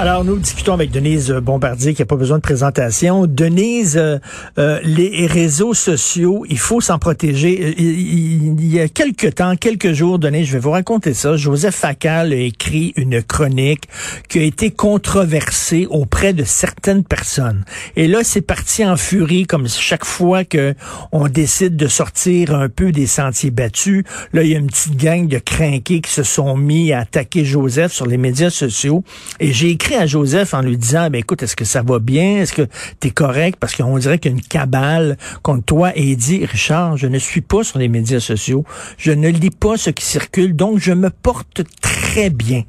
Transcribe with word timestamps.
Alors, 0.00 0.22
nous 0.22 0.38
discutons 0.38 0.74
avec 0.74 0.92
Denise 0.92 1.32
Bombardier, 1.32 1.92
qui 1.92 2.02
n'a 2.02 2.06
pas 2.06 2.14
besoin 2.14 2.36
de 2.36 2.42
présentation. 2.42 3.26
Denise, 3.26 3.96
euh, 3.96 4.18
euh, 4.56 4.78
les 4.84 5.26
réseaux 5.26 5.74
sociaux, 5.74 6.44
il 6.48 6.60
faut 6.60 6.80
s'en 6.80 7.00
protéger. 7.00 7.58
Euh, 7.60 7.74
il, 7.76 8.64
y 8.64 8.78
a 8.78 8.86
quelques 8.86 9.34
temps, 9.34 9.56
quelques 9.56 9.94
jours, 9.94 10.20
Denise, 10.20 10.46
je 10.46 10.52
vais 10.52 10.60
vous 10.60 10.70
raconter 10.70 11.14
ça. 11.14 11.36
Joseph 11.36 11.74
Facal 11.74 12.32
a 12.32 12.36
écrit 12.36 12.92
une 12.94 13.24
chronique 13.24 13.88
qui 14.28 14.38
a 14.38 14.42
été 14.42 14.70
controversée 14.70 15.88
auprès 15.90 16.32
de 16.32 16.44
certaines 16.44 17.02
personnes. 17.02 17.64
Et 17.96 18.06
là, 18.06 18.20
c'est 18.22 18.40
parti 18.40 18.86
en 18.86 18.96
furie, 18.96 19.46
comme 19.46 19.66
chaque 19.68 20.04
fois 20.04 20.44
que 20.44 20.76
on 21.10 21.26
décide 21.26 21.74
de 21.74 21.88
sortir 21.88 22.54
un 22.54 22.68
peu 22.68 22.92
des 22.92 23.08
sentiers 23.08 23.50
battus. 23.50 24.04
Là, 24.32 24.44
il 24.44 24.50
y 24.50 24.54
a 24.54 24.58
une 24.58 24.68
petite 24.68 24.96
gang 24.96 25.26
de 25.26 25.38
crinqués 25.38 26.02
qui 26.02 26.12
se 26.12 26.22
sont 26.22 26.56
mis 26.56 26.92
à 26.92 27.00
attaquer 27.00 27.44
Joseph 27.44 27.90
sur 27.90 28.06
les 28.06 28.16
médias 28.16 28.50
sociaux. 28.50 29.02
Et 29.40 29.52
j'ai 29.52 29.70
écrit 29.70 29.87
à 29.96 30.06
Joseph 30.06 30.54
en 30.54 30.62
lui 30.62 30.76
disant, 30.76 31.08
ben 31.10 31.18
écoute, 31.18 31.42
est-ce 31.42 31.56
que 31.56 31.64
ça 31.64 31.82
va 31.82 31.98
bien? 31.98 32.38
Est-ce 32.38 32.52
que 32.52 32.62
tu 33.00 33.08
es 33.08 33.10
correct? 33.10 33.58
Parce 33.58 33.74
qu'on 33.74 33.98
dirait 33.98 34.18
qu'il 34.18 34.30
y 34.30 34.34
a 34.34 34.36
une 34.36 34.42
cabale 34.42 35.16
contre 35.42 35.64
toi. 35.64 35.90
Et 35.96 36.02
il 36.02 36.16
dit, 36.16 36.44
Richard, 36.44 36.96
je 36.96 37.06
ne 37.06 37.18
suis 37.18 37.40
pas 37.40 37.62
sur 37.62 37.78
les 37.78 37.88
médias 37.88 38.20
sociaux. 38.20 38.64
Je 38.96 39.12
ne 39.12 39.28
lis 39.28 39.50
pas 39.50 39.76
ce 39.76 39.90
qui 39.90 40.04
circule. 40.04 40.54
Donc, 40.54 40.78
je 40.78 40.92
me 40.92 41.10
porte 41.10 41.62
très 41.80 42.30
bien. 42.30 42.62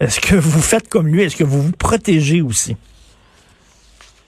Est-ce 0.00 0.20
que 0.20 0.34
vous 0.34 0.60
faites 0.60 0.88
comme 0.88 1.06
lui? 1.06 1.22
Est-ce 1.22 1.36
que 1.36 1.44
vous 1.44 1.62
vous 1.62 1.72
protégez 1.72 2.42
aussi? 2.42 2.76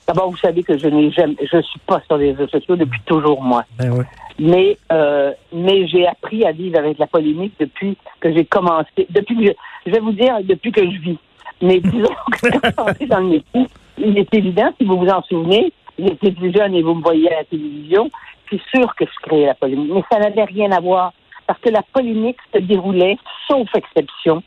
D'abord, 0.07 0.31
vous 0.31 0.37
savez 0.37 0.63
que 0.63 0.77
je 0.77 0.87
n'ai 0.87 1.11
jamais, 1.11 1.37
je 1.41 1.63
suis 1.63 1.81
pas 1.87 2.03
sur 2.07 2.19
les 2.19 2.33
réseaux 2.33 2.49
sociaux 2.49 2.77
depuis 2.77 3.01
toujours, 3.07 3.43
moi. 3.43 3.65
Ben 3.79 4.05
mais, 4.39 4.77
euh, 4.93 5.33
mais 5.53 5.87
j'ai 5.87 6.07
appris 6.07 6.45
à 6.45 6.53
vivre 6.53 6.79
avec 6.79 6.99
la 6.99 7.07
polémique 7.07 7.55
depuis 7.59 7.97
que 8.21 8.33
j'ai 8.35 8.45
commencé, 8.45 9.07
depuis 9.11 9.37
que 9.37 9.53
je 9.87 9.93
vais 9.93 10.01
vous 10.01 10.13
dire, 10.13 10.37
depuis 10.45 10.73
que 10.73 10.83
je 10.83 10.99
vis. 10.99 11.19
Mais 11.65 11.81
disons 11.81 12.15
que 12.33 12.73
quand 12.75 12.87
je 13.01 13.07
dans 13.07 13.21
le 13.21 13.29
métier, 13.29 13.67
il 13.97 14.19
est 14.19 14.35
évident, 14.35 14.71
si 14.79 14.85
vous 14.85 14.99
vous 14.99 15.09
en 15.09 15.23
souvenez, 15.23 15.73
j'étais 15.99 16.31
plus 16.33 16.53
jeune 16.53 16.75
et 16.75 16.83
vous 16.83 16.95
me 16.95 17.03
voyez 17.03 17.33
à 17.33 17.39
la 17.39 17.45
télévision, 17.45 18.11
c'est 18.51 18.61
sûr 18.75 18.95
que 18.97 19.07
je 19.07 19.27
créais 19.27 19.47
la 19.47 19.55
polémique. 19.55 19.91
Mais 19.95 20.05
ça 20.13 20.19
n'avait 20.19 20.45
rien 20.45 20.71
à 20.73 20.81
voir. 20.81 21.13
Parce 21.47 21.59
que 21.61 21.71
la 21.71 21.83
polémique 21.83 22.39
se 22.55 22.59
déroulait, 22.59 23.17
sauf 23.49 23.69
exception, 23.75 24.43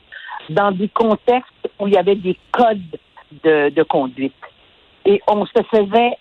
dans 0.49 0.71
des 0.71 0.89
contextes 0.89 1.69
où 1.79 1.87
il 1.87 1.93
y 1.93 1.97
avait 1.97 2.15
des 2.15 2.37
codes 2.51 2.99
de, 3.43 3.69
de 3.69 3.83
conduite. 3.83 4.33
Et 5.05 5.19
on 5.27 5.45
se 5.45 5.63
faisait, 5.71 6.17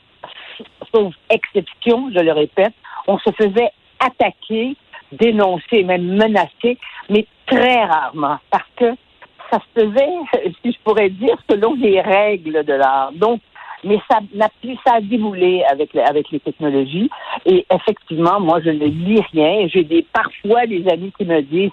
sauf 0.94 1.14
exception, 1.28 2.10
je 2.14 2.20
le 2.20 2.32
répète, 2.32 2.74
on 3.06 3.18
se 3.18 3.30
faisait 3.32 3.70
attaquer, 4.00 4.76
dénoncer, 5.12 5.82
même 5.84 6.16
menacer, 6.16 6.78
mais 7.10 7.26
très 7.46 7.84
rarement. 7.84 8.38
Parce 8.50 8.68
que 8.76 8.96
ça 9.50 9.58
se 9.58 9.80
faisait, 9.80 10.52
si 10.62 10.72
je 10.72 10.78
pourrais 10.84 11.10
dire, 11.10 11.36
selon 11.48 11.74
les 11.74 12.00
règles 12.00 12.64
de 12.64 12.72
l'art. 12.72 13.12
Donc, 13.12 13.40
mais 13.84 13.98
ça 14.10 14.18
n'a 14.34 14.48
plus 14.60 14.76
ça 14.86 14.94
a 14.94 15.00
déboulé 15.00 15.62
avec 15.70 15.94
avec 15.94 16.30
les 16.30 16.40
technologies. 16.40 17.10
Et 17.44 17.64
effectivement, 17.70 18.40
moi, 18.40 18.60
je 18.64 18.70
ne 18.70 18.86
lis 18.86 19.22
rien. 19.32 19.68
J'ai 19.68 19.84
des 19.84 20.04
parfois 20.12 20.66
des 20.66 20.86
amis 20.88 21.12
qui 21.16 21.24
me 21.24 21.40
disent 21.42 21.70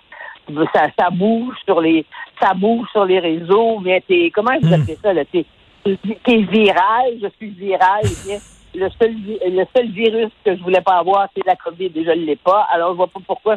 ça, 0.74 0.88
ça 1.00 1.10
bouge 1.10 1.56
sur 1.66 1.82
les 1.82 2.06
ça 2.42 2.54
bouge 2.54 2.88
sur 2.92 3.06
les 3.06 3.20
réseaux, 3.20 3.80
mais 3.80 4.04
t'es 4.08 4.32
comment 4.34 4.52
vous 4.62 4.70
hmm. 4.70 4.74
appelez 4.74 4.98
ça 5.02 5.14
là? 5.14 5.24
T'es 5.26 5.46
es 5.86 6.38
viral, 6.38 7.20
je 7.22 7.28
suis 7.38 7.50
viral. 7.50 8.04
Le 8.76 8.90
seul 9.00 9.16
le 9.16 9.66
seul 9.76 9.90
virus 9.92 10.30
que 10.44 10.56
je 10.56 10.62
voulais 10.62 10.82
pas 10.82 10.98
avoir, 10.98 11.28
c'est 11.36 11.46
la 11.46 11.56
COVID 11.56 11.92
et 11.96 12.04
je 12.04 12.10
ne 12.10 12.26
l'ai 12.26 12.36
pas. 12.36 12.68
Alors 12.72 12.92
je 12.92 12.98
vois 12.98 13.08
pas 13.08 13.20
pourquoi 13.26 13.56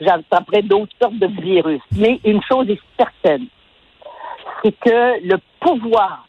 j'attraperais 0.00 0.62
d'autres 0.62 0.94
sortes 1.00 1.18
de 1.18 1.26
virus. 1.26 1.82
Mais 1.96 2.20
une 2.24 2.42
chose 2.42 2.68
est 2.70 2.80
certaine, 2.96 3.46
c'est 4.62 4.72
que 4.78 5.26
le 5.26 5.38
pouvoir 5.60 6.26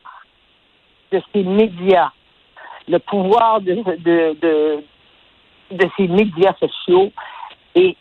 de 1.11 1.21
ces 1.33 1.43
médias, 1.43 2.11
le 2.87 2.99
pouvoir 2.99 3.61
de, 3.61 3.73
de, 3.73 4.35
de, 4.41 4.83
de 5.71 5.89
ces 5.97 6.07
médias 6.07 6.53
sociaux 6.59 7.11
est 7.75 7.95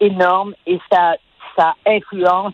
énorme 0.00 0.54
et 0.66 0.78
ça, 0.90 1.16
ça 1.56 1.74
influence, 1.86 2.52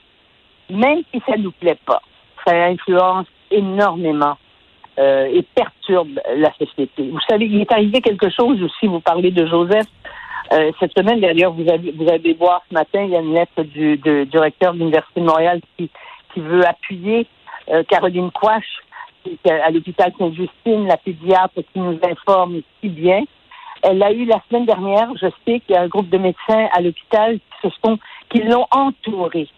même 0.68 1.02
si 1.12 1.20
ça 1.26 1.36
ne 1.36 1.44
nous 1.44 1.52
plaît 1.52 1.78
pas, 1.86 2.02
ça 2.46 2.54
influence 2.54 3.26
énormément 3.50 4.36
euh, 5.00 5.26
et 5.32 5.42
perturbe 5.54 6.20
la 6.36 6.52
société. 6.54 7.08
Vous 7.08 7.20
savez, 7.28 7.46
il 7.46 7.60
est 7.60 7.72
arrivé 7.72 8.00
quelque 8.00 8.28
chose 8.28 8.62
aussi, 8.62 8.86
vous 8.86 9.00
parlez 9.00 9.30
de 9.30 9.46
Joseph. 9.46 9.86
Euh, 10.52 10.72
cette 10.78 10.92
semaine, 10.96 11.20
d'ailleurs, 11.20 11.52
vous 11.52 11.68
avez, 11.70 11.92
vous 11.92 12.08
avez 12.08 12.34
voir 12.34 12.60
ce 12.68 12.74
matin, 12.74 13.02
il 13.04 13.10
y 13.10 13.16
a 13.16 13.20
une 13.20 13.34
lettre 13.34 13.62
du, 13.62 13.96
du 13.96 14.26
directeur 14.26 14.74
de 14.74 14.78
l'Université 14.78 15.20
de 15.20 15.26
Montréal 15.26 15.60
qui, 15.76 15.88
qui 16.34 16.40
veut 16.40 16.66
appuyer 16.66 17.26
euh, 17.70 17.82
Caroline 17.84 18.30
Quash, 18.30 18.66
à 19.48 19.70
l'hôpital 19.70 20.12
Sainte-Justine, 20.18 20.86
la 20.86 20.96
pédiatre 20.96 21.60
qui 21.72 21.78
nous 21.78 21.98
informe 22.02 22.60
si 22.80 22.88
bien. 22.88 23.22
Elle 23.82 24.02
a 24.02 24.12
eu 24.12 24.24
la 24.24 24.40
semaine 24.48 24.66
dernière, 24.66 25.08
je 25.16 25.26
sais 25.46 25.60
qu'il 25.60 25.74
y 25.74 25.76
a 25.76 25.82
un 25.82 25.88
groupe 25.88 26.08
de 26.10 26.18
médecins 26.18 26.68
à 26.72 26.80
l'hôpital 26.80 27.38
qui 27.38 27.68
se 27.68 27.74
sont, 27.82 27.98
qui 28.28 28.42
l'ont 28.42 28.66
entourée. 28.70 29.48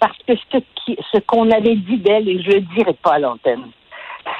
Parce 0.00 0.18
que 0.26 0.34
ce 0.36 1.18
qu'on 1.20 1.50
avait 1.50 1.76
dit 1.76 1.98
d'elle, 1.98 2.28
et 2.28 2.42
je 2.42 2.50
le 2.50 2.60
dirai 2.60 2.94
pas 2.94 3.14
à 3.14 3.18
l'antenne, 3.20 3.70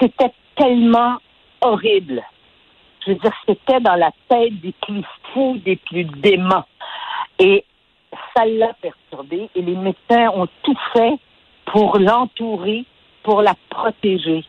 c'était 0.01 0.33
tellement 0.57 1.17
horrible. 1.61 2.23
Je 3.05 3.13
veux 3.13 3.19
dire, 3.19 3.33
c'était 3.47 3.81
dans 3.81 3.97
la 3.97 4.11
tête 4.29 4.61
des 4.61 4.75
plus 4.83 5.03
fous, 5.33 5.59
des 5.65 5.77
plus 5.77 6.05
déments. 6.05 6.65
Et 7.39 7.65
ça 8.37 8.45
l'a 8.45 8.73
perturbé 8.81 9.49
et 9.55 9.63
les 9.63 9.75
médecins 9.75 10.31
ont 10.35 10.49
tout 10.63 10.77
fait 10.93 11.15
pour 11.67 11.99
l'entourer, 11.99 12.85
pour 13.23 13.43
la 13.43 13.55
protéger 13.71 14.45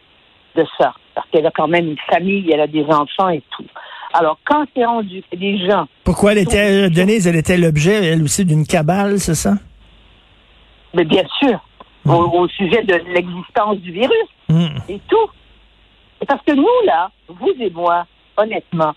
de 0.55 0.65
ça. 0.77 0.93
Parce 1.15 1.27
qu'elle 1.29 1.45
a 1.45 1.51
quand 1.51 1.67
même 1.67 1.87
une 1.87 1.97
famille, 2.09 2.51
elle 2.51 2.61
a 2.61 2.67
des 2.67 2.85
enfants 2.85 3.29
et 3.29 3.41
tout. 3.55 3.65
Alors, 4.13 4.37
quand 4.45 4.65
c'est 4.75 4.85
rendu 4.85 5.23
des 5.35 5.57
gens... 5.67 5.87
Pourquoi 6.03 6.33
elle 6.33 6.39
était, 6.39 6.89
Denise, 6.89 7.25
elle 7.27 7.35
était 7.35 7.57
l'objet, 7.57 8.05
elle 8.05 8.21
aussi, 8.21 8.45
d'une 8.45 8.65
cabale, 8.65 9.19
c'est 9.19 9.35
ça? 9.35 9.55
Mais 10.93 11.03
bien 11.03 11.23
sûr, 11.39 11.59
au, 12.05 12.47
sujet 12.49 12.83
de 12.83 12.95
l'existence 13.13 13.77
du 13.77 13.91
virus 13.91 14.27
hmm. 14.53 14.77
et 14.89 14.99
tout. 15.07 15.29
Parce 16.27 16.41
que 16.43 16.53
nous, 16.53 16.67
là, 16.85 17.11
vous 17.27 17.53
et 17.59 17.69
moi, 17.69 18.05
honnêtement, 18.37 18.93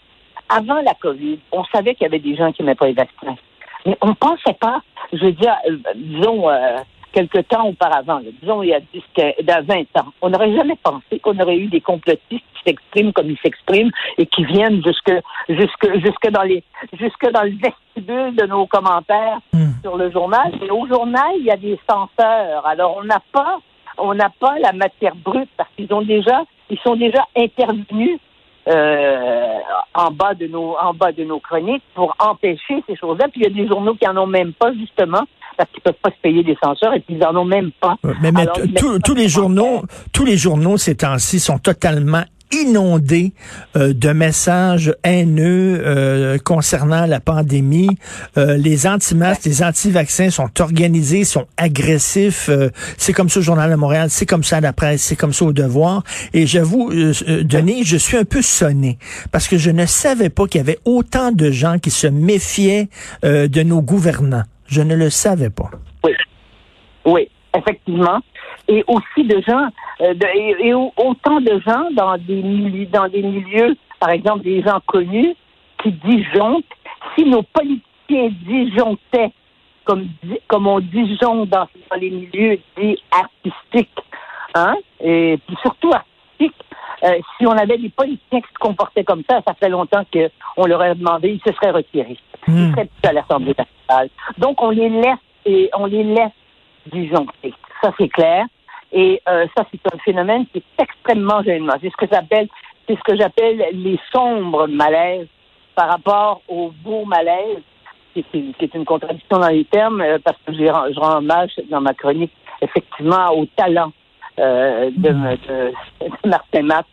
avant 0.49 0.81
la 0.83 0.95
COVID, 0.95 1.39
on 1.53 1.65
savait 1.65 1.95
qu'il 1.95 2.05
y 2.05 2.07
avait 2.07 2.19
des 2.19 2.37
gens 2.37 2.53
qui 2.53 2.63
n'aimaient 2.63 2.77
pas 2.77 2.87
les 2.87 2.93
vaccins. 2.93 3.37
Mais 3.85 3.97
on 4.01 4.09
ne 4.09 4.15
pensait 4.15 4.55
pas, 4.61 4.83
je 5.13 5.25
veux 5.25 5.33
dire, 5.33 5.55
euh, 5.69 5.79
disons, 5.95 6.49
euh, 6.49 6.79
quelque 7.17 7.39
temps 7.39 7.67
auparavant, 7.67 8.21
disons 8.43 8.63
il 8.63 8.69
y 8.69 8.75
a 8.75 8.81
10, 8.81 9.03
20 9.47 9.81
ans, 9.99 10.13
on 10.21 10.29
n'aurait 10.29 10.55
jamais 10.55 10.77
pensé 10.83 11.19
qu'on 11.21 11.39
aurait 11.39 11.57
eu 11.57 11.69
des 11.69 11.81
complotistes 11.81 12.29
qui 12.29 12.63
s'expriment 12.65 13.13
comme 13.15 13.31
ils 13.31 13.39
s'expriment 13.39 13.91
et 14.19 14.27
qui 14.27 14.45
viennent 14.45 14.83
jusque, 14.85 15.13
jusque, 15.49 15.99
jusque 16.05 16.31
dans 16.31 16.43
les, 16.43 16.63
jusque 16.93 17.31
dans 17.31 17.43
le 17.43 17.53
vestibule 17.53 18.37
de 18.37 18.47
nos 18.47 18.67
commentaires 18.67 19.39
hmm. 19.55 19.81
sur 19.83 19.97
le 19.97 20.11
journal. 20.11 20.53
Et 20.63 20.71
au 20.71 20.87
journal, 20.87 21.33
il 21.39 21.47
y 21.47 21.51
a 21.51 21.57
des 21.57 21.79
censeurs. 21.89 22.67
Alors, 22.67 22.99
on 22.99 23.05
n'a 23.05 23.23
pas, 23.33 23.61
on 23.99 24.15
n'a 24.15 24.31
pas 24.41 24.59
la 24.59 24.73
matière 24.73 25.15
brute 25.17 25.49
parce 25.57 25.71
qu'ils 25.77 25.93
ont 25.93 26.03
déjà, 26.03 26.43
ils 26.71 26.79
sont 26.79 26.97
déjà 26.97 27.25
intervenus 27.37 28.19
euh, 28.69 29.59
en 29.95 30.11
bas 30.11 30.35
de 30.35 30.49
nos 30.49 30.75
en 30.77 30.93
bas 30.93 31.13
de 31.13 31.25
nos 31.25 31.39
chroniques 31.39 31.85
pour 31.95 32.15
empêcher 32.19 32.83
ces 32.89 32.97
choses-là. 32.97 33.29
Puis 33.29 33.43
il 33.43 33.45
y 33.45 33.47
a 33.47 33.63
des 33.63 33.69
journaux 33.69 33.95
qui 33.95 34.09
en 34.09 34.17
ont 34.17 34.27
même 34.27 34.53
pas 34.53 34.73
justement 34.73 35.23
parce 35.57 35.71
qu'ils 35.71 35.83
peuvent 35.83 35.95
pas 36.03 36.11
se 36.11 36.21
payer 36.21 36.43
des 36.43 36.57
censeurs 36.63 36.93
et 36.95 37.01
puis 37.01 37.15
ils 37.15 37.25
en 37.25 37.35
ont 37.37 37.45
même 37.45 37.71
pas. 37.81 37.97
Mais, 38.21 38.33
tous 39.05 39.15
les 39.15 39.29
journaux, 39.29 39.83
tous 40.13 40.25
les 40.25 40.37
journaux 40.37 40.77
ces 40.77 40.97
temps-ci 40.97 41.39
sont 41.41 41.59
totalement 41.59 42.25
inondé 42.53 43.33
euh, 43.77 43.93
de 43.93 44.11
messages 44.11 44.95
haineux 45.05 45.81
euh, 45.85 46.39
concernant 46.39 47.07
la 47.07 47.21
pandémie. 47.21 47.89
Euh, 48.37 48.57
les 48.57 48.87
anti-masques, 48.87 49.45
les 49.45 49.63
anti-vaccins 49.63 50.31
sont 50.31 50.51
organisés, 50.61 51.25
sont 51.25 51.47
agressifs. 51.57 52.51
c'est 52.97 53.13
comme 53.13 53.29
ça 53.29 53.41
au 53.41 53.43
Journal 53.43 53.71
de 53.71 53.77
Montréal, 53.77 54.09
c'est 54.11 54.27
comme 54.27 54.45
ça 54.45 54.59
à 54.59 54.61
la 54.61 54.73
presse, 54.73 55.03
c'est 55.03 55.17
comme 55.17 55.33
ça 55.33 55.45
au 55.45 55.53
Devoir. 55.53 56.03
Et 56.35 56.47
j'avoue, 56.47 56.91
Denis, 56.93 57.85
je 57.85 57.97
suis 57.97 58.17
un 58.17 58.25
peu 58.25 58.43
sonné 58.43 58.99
parce 59.33 59.49
que 59.49 59.59
je 59.59 59.71
ne 59.71 59.87
savais 59.87 60.29
pas 60.29 60.47
qu'il 60.47 60.59
y 60.59 60.63
avait 60.63 60.79
autant 60.85 61.33
de 61.33 61.51
gens 61.51 61.79
qui 61.79 61.91
se 61.91 62.07
méfiaient 62.07 62.89
de 63.23 63.63
nos 63.63 63.83
gouvernants. 63.83 64.45
Je 64.67 64.83
ne 64.83 64.95
le 64.95 65.11
savais 65.11 65.51
pas. 65.51 65.71
Oui, 66.05 66.13
oui, 67.05 67.29
effectivement 67.57 68.21
et 68.69 68.85
aussi 68.87 69.27
de 69.27 69.41
gens, 69.47 69.69
euh, 70.01 70.15
et, 70.35 70.75
autant 70.75 71.41
de 71.41 71.61
gens 71.67 71.89
dans 71.93 72.17
des, 72.19 72.43
milieux, 72.43 72.87
dans 72.87 73.09
des 73.09 73.23
milieux, 73.23 73.77
par 74.01 74.11
exemple 74.11 74.43
des 74.45 74.63
gens 74.63 74.81
connus, 74.87 75.35
qui 75.83 75.93
disjonctent. 75.93 76.73
Si 77.15 77.25
nos 77.25 77.43
politiciens 77.43 78.31
disjonctaient, 78.47 79.33
comme, 79.85 80.09
comme 80.49 80.67
on 80.67 80.81
disjoncte 80.81 81.49
dans, 81.51 81.69
dans 81.91 81.97
les 82.01 82.11
milieux 82.11 82.59
dits 82.77 82.99
artistiques, 83.11 84.01
hein, 84.55 84.75
et 85.01 85.39
puis 85.47 85.57
surtout 85.63 85.93
artistiques, 85.93 86.63
Euh, 87.05 87.19
si 87.37 87.47
on 87.47 87.53
avait 87.53 87.77
des 87.77 87.91
politiciens 87.91 88.41
qui 88.41 88.49
se 88.49 88.59
comportaient 88.59 89.05
comme 89.05 89.23
ça, 89.29 89.43
ça 89.47 89.53
fait 89.55 89.69
longtemps 89.69 90.03
qu'on 90.11 90.65
leur 90.67 90.81
aurait 90.81 90.95
demandé, 90.95 91.29
ils 91.29 91.45
se 91.47 91.55
seraient 91.55 91.73
retirés. 91.73 92.17
Ils 92.49 92.55
Hmm. 92.55 92.71
seraient 92.73 92.87
plus 92.87 93.09
à 93.11 93.13
l'Assemblée 93.13 93.55
nationale. 93.57 94.09
Donc, 94.39 94.63
on 94.63 94.71
les 94.71 94.89
laisse 94.89 95.25
et 95.45 95.69
on 95.79 95.85
les 95.85 96.05
laisse 96.05 96.33
disjoncter. 96.93 97.53
Ça, 97.83 97.93
c'est 97.99 98.09
clair. 98.09 98.47
Et 98.93 99.21
euh, 99.29 99.47
ça, 99.57 99.65
c'est 99.71 99.95
un 99.95 99.99
phénomène 99.99 100.47
qui 100.47 100.59
est 100.59 100.83
extrêmement 100.83 101.43
gênant. 101.43 101.75
C'est 101.81 101.91
ce 101.91 101.97
que 101.97 102.07
j'appelle, 102.11 102.49
c'est 102.87 102.97
ce 102.97 103.03
que 103.03 103.17
j'appelle 103.17 103.65
les 103.73 103.99
sombres 104.13 104.67
malaises 104.69 105.29
par 105.75 105.89
rapport 105.89 106.41
au 106.49 106.73
beau 106.83 107.05
malaise, 107.05 107.63
qui 108.15 108.21
est, 108.21 108.31
qui 108.31 108.65
est 108.65 108.75
une 108.75 108.85
contradiction 108.85 109.39
dans 109.39 109.49
les 109.49 109.65
termes, 109.65 110.01
euh, 110.01 110.19
parce 110.25 110.39
que 110.47 110.55
je 110.55 110.99
rends 110.99 111.19
hommage 111.19 111.53
dans 111.69 111.81
ma 111.81 111.95
chronique, 111.95 112.33
effectivement, 112.63 113.31
au 113.37 113.45
talent 113.57 113.93
euh, 114.39 114.91
de, 114.97 115.11
de, 115.11 115.73
de 116.01 116.29
Martin 116.29 116.63
Matt, 116.63 116.87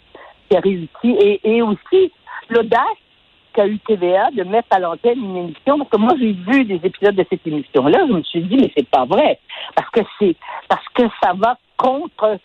qui 0.50 0.58
a 0.58 0.60
réussi, 0.60 0.90
et, 1.04 1.40
et 1.44 1.62
aussi 1.62 2.12
l'audace 2.50 3.03
qu'a 3.54 3.68
eu 3.68 3.78
TVA 3.80 4.32
de 4.32 4.44
mettre 4.44 4.68
à 4.72 4.80
l'antenne 4.80 5.20
une 5.24 5.38
émission, 5.38 5.78
parce 5.78 5.90
que 5.90 5.98
moi, 5.98 6.14
j'ai 6.20 6.34
vu 6.34 6.66
des 6.66 6.80
épisodes 6.84 7.16
de 7.16 7.26
cette 7.30 7.46
émission-là, 7.46 8.00
je 8.08 8.14
me 8.14 8.24
suis 8.24 8.42
dit, 8.42 8.58
mais 8.58 8.72
c'est 8.76 8.88
pas 8.90 9.06
vrai, 9.06 9.40
parce 9.76 9.90
que 9.92 10.02
c'est, 10.20 10.36
parce 10.68 10.88
que 10.94 11.04
ça 11.24 11.34
va 11.36 11.58
contre 11.78 12.38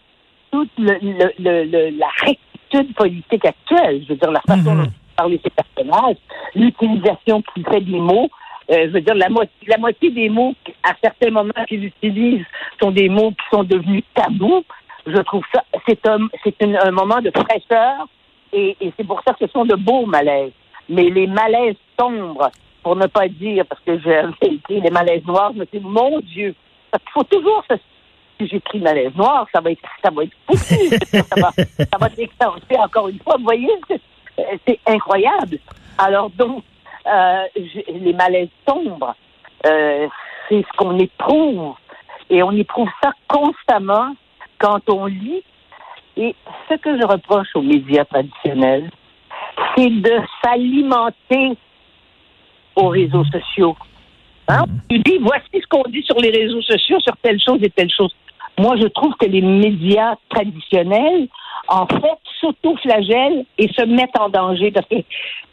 toute 0.51 0.71
le, 0.79 0.97
le, 1.03 1.33
le- 1.39 1.65
le- 1.65 1.99
la 1.99 2.09
rectitude 2.21 2.95
politique 2.95 3.45
actuelle, 3.45 4.03
je 4.05 4.09
veux 4.13 4.17
dire, 4.19 4.31
la 4.31 4.41
façon 4.43 4.75
Mhm. 4.75 4.85
dont 4.85 4.93
parler 5.17 5.41
ces 5.43 5.51
personnages, 5.51 6.17
l'utilisation 6.55 7.43
qu'il 7.43 7.65
fait 7.67 7.81
des 7.81 7.99
mots, 7.99 8.29
euh, 8.71 8.85
je 8.87 8.91
veux 8.91 9.01
dire, 9.01 9.15
la 9.15 9.29
moitié, 9.29 9.53
la 9.67 9.79
moitié 9.79 10.11
des 10.11 10.29
mots, 10.29 10.55
à 10.85 10.93
certains 11.03 11.31
moments 11.31 11.65
qu'ils 11.69 11.85
utilisent, 11.87 12.45
sont 12.81 12.91
des 12.91 13.09
mots 13.09 13.31
qui 13.31 13.45
sont 13.57 13.65
devenus 13.65 14.05
tabous. 14.15 14.65
Je 15.07 15.17
trouve 15.23 15.43
ça, 15.55 15.65
c'est 15.87 16.07
un, 16.07 16.19
c'est 16.45 16.55
une- 16.63 16.77
un 16.77 16.91
moment 16.91 17.21
de 17.21 17.31
fraîcheur 17.31 18.07
et, 18.53 18.77
et 18.81 18.93
c'est 18.97 19.07
pour 19.07 19.23
ça 19.27 19.33
que 19.35 19.47
ce 19.47 19.53
sont 19.53 19.65
de 19.65 19.75
beaux 19.75 20.05
malaises. 20.07 20.53
Mais 20.88 21.11
les 21.11 21.26
malaises 21.26 21.76
sombres, 21.99 22.50
pour 22.82 22.96
ne 22.96 23.06
pas 23.06 23.29
dire, 23.29 23.64
parce 23.67 23.81
que 23.82 23.99
j'ai 24.43 24.55
écrit 24.55 24.81
les 24.81 24.90
malaises 24.90 25.25
noirs, 25.26 25.52
je 25.55 25.61
me 25.61 25.67
dis, 25.67 25.81
mon 25.81 26.20
Dieu, 26.20 26.55
parce 26.90 27.02
qu'il 27.05 27.12
faut 27.12 27.25
toujours 27.25 27.64
se 27.70 27.76
si 28.38 28.46
j'écris 28.46 28.81
malaise 28.81 29.14
noir, 29.14 29.46
ça 29.52 29.61
va 29.61 29.70
être, 29.70 29.82
ça 30.02 30.11
va 30.11 30.25
être 30.25 30.37
foutu. 30.46 30.88
ça 31.12 31.40
va, 31.40 31.50
ça 31.52 31.99
va 31.99 32.08
déclencher 32.08 32.79
encore 32.79 33.08
une 33.08 33.19
fois. 33.19 33.37
Vous 33.37 33.44
voyez, 33.44 33.70
c'est, 34.67 34.81
incroyable. 34.87 35.58
Alors 35.99 36.31
donc, 36.31 36.62
euh, 37.06 37.44
les 37.88 38.12
malaises 38.12 38.49
sombres, 38.67 39.14
euh, 39.67 40.08
c'est 40.49 40.62
ce 40.62 40.76
qu'on 40.76 40.99
éprouve. 40.99 41.75
Et 42.31 42.43
on 42.43 42.52
éprouve 42.52 42.90
ça 43.02 43.12
constamment 43.29 44.14
quand 44.58 44.88
on 44.88 45.06
lit. 45.06 45.43
Et 46.17 46.35
ce 46.69 46.75
que 46.75 46.99
je 46.99 47.06
reproche 47.06 47.49
aux 47.55 47.62
médias 47.62 48.05
traditionnels, 48.05 48.90
c'est 49.77 49.91
de 49.91 50.21
s'alimenter 50.43 51.57
aux 52.77 52.89
réseaux 52.89 53.25
sociaux. 53.25 53.77
Hein? 54.49 54.65
Tu 54.89 54.99
dis, 55.01 55.19
voici 55.21 55.49
ce 55.53 55.67
qu'on 55.69 55.89
dit 55.89 56.03
sur 56.03 56.17
les 56.17 56.31
réseaux 56.31 56.63
sociaux, 56.63 56.99
sur 57.01 57.17
telle 57.23 57.41
chose 57.41 57.59
et 57.63 57.71
telle 57.71 57.91
chose. 57.91 58.15
Moi, 58.59 58.77
je 58.77 58.89
trouve 58.89 59.15
que 59.15 59.27
les 59.27 59.43
médias 59.43 60.15
traditionnels, 60.31 61.29
en 61.69 61.87
fait, 61.87 62.19
s'auto-flagellent 62.41 63.45
et 63.59 63.69
se 63.69 63.85
mettent 63.85 64.19
en 64.19 64.31
danger. 64.31 64.71
Parce 64.71 64.87
que 64.89 64.97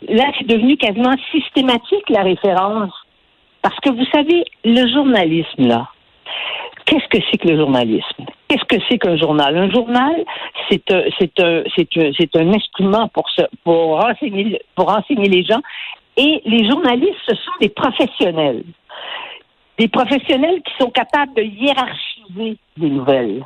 là, 0.07 0.25
c'est 0.37 0.47
devenu 0.47 0.77
quasiment 0.77 1.13
systématique, 1.31 2.09
la 2.09 2.23
référence. 2.23 2.93
Parce 3.61 3.79
que 3.79 3.89
vous 3.89 4.05
savez, 4.13 4.43
le 4.63 4.87
journalisme, 4.91 5.67
là, 5.67 5.89
qu'est-ce 6.85 7.07
que 7.07 7.17
c'est 7.29 7.37
que 7.37 7.47
le 7.47 7.57
journalisme? 7.57 8.25
Qu'est-ce 8.47 8.65
que 8.65 8.81
c'est 8.87 8.97
qu'un 8.97 9.17
journal? 9.17 9.57
Un 9.57 9.69
journal, 9.71 10.23
c'est 10.69 10.89
un, 10.91 11.03
un, 11.03 11.63
un, 11.63 12.41
un 12.41 12.53
instrument 12.53 13.07
pour, 13.09 13.29
se, 13.29 13.41
pour, 13.63 14.01
renseigner, 14.01 14.61
pour 14.75 14.95
les 15.09 15.43
gens. 15.43 15.61
Et 16.17 16.41
les 16.45 16.69
journalistes, 16.69 17.19
ce 17.27 17.35
sont 17.35 17.51
des 17.59 17.69
professionnels. 17.69 18.63
Des 19.77 19.87
professionnels 19.87 20.61
qui 20.63 20.73
sont 20.79 20.89
capables 20.89 21.33
de 21.33 21.43
hiérarchiser 21.43 22.57
des 22.77 22.89
nouvelles. 22.89 23.43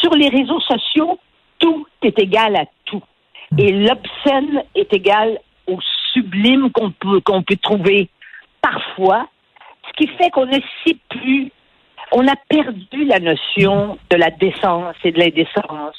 Sur 0.00 0.10
les 0.10 0.28
réseaux 0.28 0.60
sociaux, 0.60 1.18
tout 1.58 1.86
est 2.02 2.18
égal 2.18 2.56
à 2.56 2.64
tout. 2.84 3.02
Et 3.56 3.72
l'obscène 3.72 4.62
est 4.74 4.92
égal 4.92 5.38
au 5.66 5.78
sublime 6.12 6.70
qu'on 6.70 6.90
peut, 6.90 7.20
qu'on 7.20 7.42
peut 7.42 7.56
trouver 7.56 8.08
parfois, 8.60 9.26
ce 9.88 9.92
qui 9.96 10.06
fait 10.16 10.30
qu'on 10.30 10.46
ne 10.46 10.58
sait 10.84 10.96
plus, 11.08 11.50
on 12.12 12.26
a 12.28 12.36
perdu 12.48 13.04
la 13.06 13.18
notion 13.20 13.98
de 14.10 14.16
la 14.16 14.30
décence 14.30 14.94
et 15.04 15.12
de 15.12 15.18
l'indécence, 15.18 15.96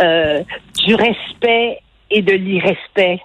euh, 0.00 0.42
du 0.84 0.94
respect 0.94 1.80
et 2.10 2.22
de 2.22 2.32
l'irrespect. 2.32 3.20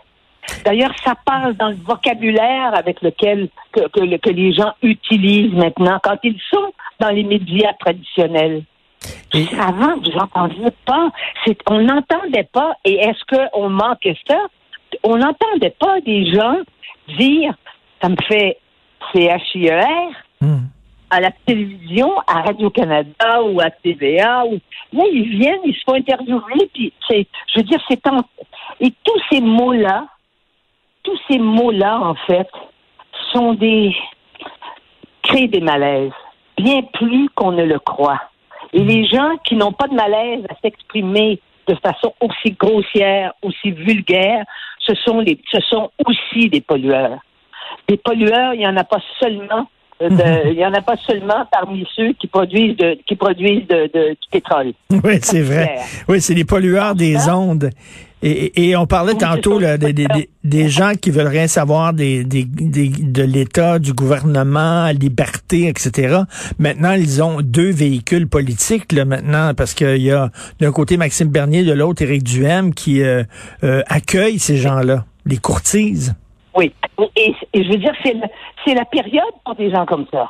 D'ailleurs, 0.63 0.93
ça 1.03 1.13
passe 1.25 1.55
dans 1.57 1.69
le 1.69 1.75
vocabulaire 1.75 2.75
avec 2.75 3.01
lequel 3.01 3.49
que, 3.71 3.81
que, 3.89 4.17
que 4.17 4.29
les 4.29 4.53
gens 4.53 4.73
utilisent 4.83 5.53
maintenant 5.53 5.99
quand 6.03 6.17
ils 6.23 6.39
sont 6.53 6.71
dans 6.99 7.09
les 7.09 7.23
médias 7.23 7.73
traditionnels. 7.79 8.63
Et- 9.33 9.47
Avant, 9.59 9.95
vous 9.97 10.11
n'entendiez 10.11 10.69
pas? 10.85 11.09
On 11.67 11.81
n'entendait 11.81 12.47
pas. 12.51 12.73
Et 12.85 12.95
est-ce 12.95 13.23
qu'on 13.51 13.69
manquait 13.69 14.17
ça? 14.27 14.37
On 15.03 15.17
n'entendait 15.17 15.75
pas 15.79 15.99
des 16.01 16.31
gens 16.31 16.57
dire, 17.17 17.53
ça 18.01 18.09
me 18.09 18.15
fait 18.27 18.57
CHIER, 19.13 19.83
Hmm. 20.41 20.65
À 21.09 21.19
la 21.19 21.31
télévision, 21.45 22.17
à 22.27 22.41
Radio-Canada 22.41 23.43
ou 23.43 23.59
à 23.59 23.69
TVA. 23.69 24.45
Ou... 24.45 24.59
Là, 24.93 25.03
ils 25.11 25.37
viennent, 25.37 25.61
ils 25.65 25.75
se 25.75 25.81
font 25.85 25.95
interviewer, 25.95 26.69
puis 26.73 26.93
c'est, 27.07 27.27
je 27.53 27.59
veux 27.59 27.63
dire, 27.63 27.79
c'est 27.87 28.05
en... 28.07 28.21
Et 28.79 28.91
tous 29.03 29.21
ces 29.31 29.41
mots-là, 29.41 30.07
tous 31.03 31.19
ces 31.29 31.39
mots-là, 31.39 31.99
en 31.99 32.15
fait, 32.15 32.49
sont 33.31 33.53
des... 33.53 33.95
créent 35.23 35.47
des 35.47 35.61
malaises, 35.61 36.11
bien 36.57 36.81
plus 36.93 37.29
qu'on 37.35 37.51
ne 37.51 37.63
le 37.63 37.79
croit. 37.79 38.21
Et 38.73 38.79
les 38.79 39.05
gens 39.05 39.37
qui 39.43 39.55
n'ont 39.55 39.71
pas 39.71 39.87
de 39.87 39.93
malaise 39.95 40.43
à 40.49 40.55
s'exprimer 40.61 41.39
de 41.67 41.75
façon 41.75 42.13
aussi 42.19 42.51
grossière, 42.51 43.33
aussi 43.41 43.71
vulgaire, 43.71 44.43
ce 44.79 44.93
sont 44.95 45.19
les, 45.19 45.39
ce 45.51 45.59
sont 45.61 45.91
aussi 46.05 46.49
des 46.49 46.61
pollueurs. 46.61 47.19
Des 47.87 47.97
pollueurs, 47.97 48.53
il 48.53 48.59
n'y 48.59 48.67
en 48.67 48.77
a 48.77 48.83
pas 48.83 49.01
seulement 49.19 49.67
il 50.01 50.57
y 50.57 50.65
en 50.65 50.73
a 50.73 50.81
pas 50.81 50.97
seulement 51.07 51.45
parmi 51.51 51.85
ceux 51.95 52.13
qui 52.13 52.27
produisent 52.27 52.75
de, 52.77 52.97
qui 53.07 53.15
produisent 53.15 53.67
de, 53.67 53.89
de- 53.93 54.09
du 54.11 54.27
pétrole. 54.31 54.73
Oui, 55.03 55.19
c'est 55.21 55.41
vrai. 55.41 55.77
Oui, 56.07 56.19
c'est 56.21 56.33
les 56.33 56.45
pollueurs 56.45 56.95
des 56.95 57.17
ondes. 57.29 57.69
Et, 58.23 58.69
et 58.69 58.75
on 58.75 58.87
parlait 58.87 59.11
Oui, 59.13 59.19
tantôt 59.19 59.59
là, 59.59 59.77
des, 59.77 59.93
des, 59.93 60.07
des- 60.43 60.69
gens 60.69 60.93
qui 60.99 61.11
veulent 61.11 61.27
rien 61.27 61.47
savoir 61.47 61.93
des, 61.93 62.23
des, 62.23 62.43
des- 62.43 62.87
de 62.89 63.21
l'État, 63.23 63.77
du 63.77 63.93
gouvernement, 63.93 64.87
liberté, 64.89 65.67
etc. 65.67 66.21
Maintenant, 66.57 66.93
ils 66.93 67.21
ont 67.21 67.41
deux 67.41 67.69
véhicules 67.71 68.27
politiques 68.27 68.91
là, 68.93 69.05
maintenant 69.05 69.53
parce 69.53 69.73
qu'il 69.75 70.01
y 70.01 70.11
a 70.11 70.31
d'un 70.59 70.71
côté 70.71 70.97
Maxime 70.97 71.27
Bernier, 71.27 71.63
de 71.63 71.73
l'autre 71.73 72.01
Éric 72.01 72.23
Duhem 72.23 72.73
qui 72.73 73.03
euh, 73.03 73.23
euh, 73.63 73.83
accueille 73.87 74.39
ces 74.39 74.57
gens-là, 74.57 75.05
les 75.25 75.37
courtises. 75.37 76.15
Oui. 76.55 76.73
Et, 77.15 77.35
et 77.53 77.63
je 77.63 77.69
veux 77.69 77.77
dire, 77.77 77.93
c'est 78.03 78.13
la, 78.13 78.27
c'est 78.65 78.73
la 78.73 78.85
période 78.85 79.33
pour 79.43 79.55
des 79.55 79.71
gens 79.71 79.85
comme 79.85 80.05
ça. 80.11 80.29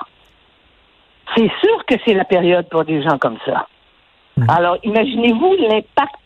C'est 1.35 1.49
sûr 1.63 1.85
que 1.85 1.95
c'est 2.05 2.13
la 2.13 2.25
période 2.25 2.67
pour 2.69 2.83
des 2.83 3.01
gens 3.03 3.17
comme 3.17 3.37
ça. 3.45 3.67
Mhm. 4.37 4.49
Alors, 4.49 4.77
imaginez-vous 4.83 5.55
l'impact 5.59 6.19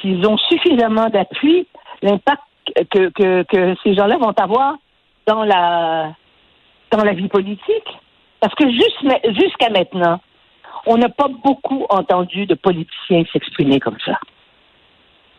s'ils 0.00 0.26
ont 0.26 0.36
suffisamment 0.36 1.08
d'appui, 1.08 1.66
l'impact 2.02 2.42
que, 2.90 3.08
que, 3.10 3.42
que 3.44 3.74
ces 3.82 3.94
gens-là 3.94 4.18
vont 4.18 4.34
avoir 4.36 4.74
dans 5.26 5.44
la 5.44 6.12
dans 6.90 7.04
la 7.04 7.12
vie 7.12 7.28
politique. 7.28 7.88
Parce 8.40 8.54
que 8.54 8.70
jusqu'à 8.70 9.70
maintenant, 9.70 10.20
on 10.86 10.96
n'a 10.96 11.08
pas 11.08 11.28
beaucoup 11.28 11.86
entendu 11.90 12.46
de 12.46 12.54
politiciens 12.54 13.24
s'exprimer 13.32 13.80
comme 13.80 13.98
ça. 14.04 14.18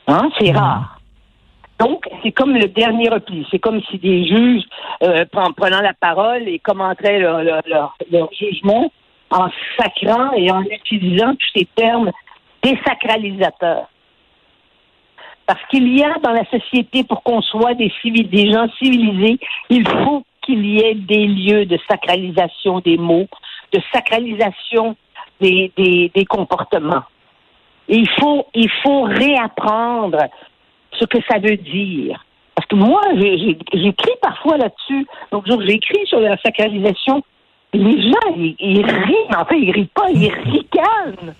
Hein? 0.07 0.29
C'est 0.39 0.51
rare. 0.51 0.98
Donc, 1.79 2.05
c'est 2.21 2.31
comme 2.31 2.53
le 2.53 2.67
dernier 2.67 3.09
repli. 3.09 3.47
C'est 3.49 3.59
comme 3.59 3.81
si 3.89 3.97
des 3.97 4.25
juges, 4.27 4.63
euh, 5.01 5.25
en 5.33 5.53
prenant 5.53 5.81
la 5.81 5.93
parole 5.93 6.47
et 6.47 6.59
commenteraient 6.59 7.19
leur, 7.19 7.41
leur, 7.41 7.95
jugement 8.37 8.91
en 9.31 9.47
sacrant 9.77 10.33
et 10.33 10.51
en 10.51 10.61
utilisant 10.63 11.35
tous 11.35 11.59
ces 11.59 11.67
termes 11.75 12.11
désacralisateurs. 12.61 13.87
Parce 15.45 15.61
qu'il 15.69 15.97
y 15.97 16.03
a 16.03 16.15
dans 16.21 16.33
la 16.33 16.45
société, 16.45 17.03
pour 17.03 17.23
qu'on 17.23 17.41
soit 17.41 17.73
des, 17.75 17.91
civils, 18.01 18.29
des 18.29 18.51
gens 18.51 18.67
civilisés, 18.77 19.39
il 19.69 19.87
faut 19.87 20.23
qu'il 20.41 20.65
y 20.65 20.79
ait 20.81 20.95
des 20.95 21.27
lieux 21.27 21.65
de 21.65 21.79
sacralisation 21.89 22.81
des 22.81 22.97
mots, 22.97 23.27
de 23.71 23.79
sacralisation 23.93 24.97
des, 25.39 25.71
des, 25.77 26.11
des 26.13 26.25
comportements. 26.25 27.03
Il 27.87 28.07
faut, 28.19 28.45
il 28.53 28.69
faut 28.83 29.03
réapprendre 29.03 30.27
ce 30.97 31.05
que 31.05 31.17
ça 31.29 31.39
veut 31.39 31.57
dire. 31.57 32.23
Parce 32.55 32.67
que 32.67 32.75
moi, 32.75 33.01
j'écris 33.15 34.11
parfois 34.21 34.57
là-dessus. 34.57 35.05
Donc, 35.31 35.45
j'ai 35.47 35.73
écrit 35.75 36.05
sur 36.05 36.19
la 36.19 36.37
sacralisation. 36.37 37.23
Les 37.73 38.01
gens, 38.01 38.35
ils, 38.35 38.55
ils 38.59 38.83
rient, 38.85 39.47
fait, 39.47 39.59
ils 39.59 39.71
rient 39.71 39.89
pas, 39.93 40.09
ils 40.11 40.31
ricanent. 40.31 41.33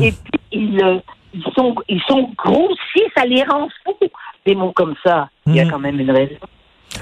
Et 0.00 0.12
puis, 0.12 0.40
ils, 0.52 0.80
euh, 0.84 0.98
ils 1.34 1.42
sont, 1.56 1.74
ils 1.88 2.00
sont 2.06 2.30
grossis, 2.36 3.02
ça 3.16 3.24
les 3.24 3.42
rend 3.42 3.68
fous. 3.84 3.96
Des 4.46 4.54
mots 4.54 4.72
comme 4.72 4.94
ça, 5.04 5.28
il 5.46 5.56
y 5.56 5.60
a 5.60 5.64
Mhm. 5.64 5.70
quand 5.70 5.78
même 5.80 5.98
une 6.00 6.10
raison. 6.10 6.36